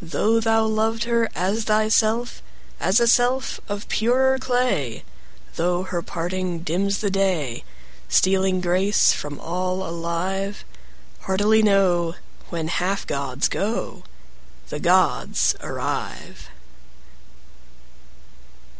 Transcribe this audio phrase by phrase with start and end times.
[0.00, 2.40] Though thou loved her as thyself,
[2.78, 5.02] As a self of purer clay;
[5.56, 7.64] Though her parting dims the day,
[8.04, 10.64] 45 Stealing grace from all alive;
[11.22, 12.14] Heartily know,
[12.50, 14.04] When half gods go
[14.68, 16.48] The gods arrive.